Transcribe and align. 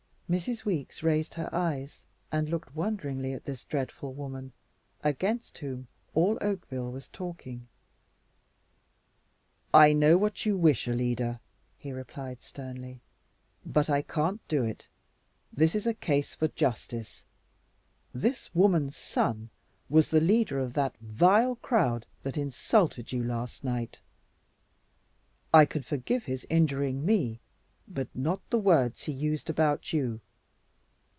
Mrs. 0.31 0.63
Weeks 0.63 1.03
raised 1.03 1.33
her 1.33 1.53
eyes 1.53 2.03
and 2.31 2.47
looked 2.47 2.73
wonderingly 2.73 3.33
at 3.33 3.43
this 3.43 3.65
dreadful 3.65 4.13
woman, 4.13 4.53
against 5.03 5.57
whom 5.57 5.89
all 6.13 6.37
Oakville 6.39 6.89
was 6.89 7.09
talking. 7.09 7.67
"I 9.73 9.91
know 9.91 10.17
what 10.17 10.45
you 10.45 10.55
wish, 10.55 10.87
Alida," 10.87 11.41
he 11.77 11.91
replied 11.91 12.41
sternly, 12.41 13.01
"but 13.65 13.89
I 13.89 14.01
can't 14.03 14.39
do 14.47 14.63
it. 14.63 14.87
This 15.51 15.75
is 15.75 15.85
a 15.85 15.93
case 15.93 16.33
for 16.33 16.47
justice. 16.47 17.25
This 18.15 18.55
woman's 18.55 18.95
son 18.95 19.49
was 19.89 20.07
the 20.11 20.21
leader 20.21 20.59
of 20.59 20.71
that 20.75 20.95
vile 20.99 21.57
crowd 21.57 22.05
that 22.23 22.37
insulted 22.37 23.11
you 23.11 23.21
last 23.21 23.65
night. 23.65 23.99
I 25.53 25.65
can 25.65 25.81
forgive 25.81 26.23
his 26.23 26.47
injuring 26.49 27.05
me, 27.05 27.41
but 27.93 28.07
not 28.15 28.39
the 28.51 28.57
words 28.59 29.03
he 29.03 29.11
used 29.11 29.49
about 29.49 29.91
you. 29.91 30.21